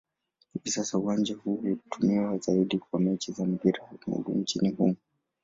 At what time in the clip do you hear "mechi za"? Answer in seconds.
2.99-3.45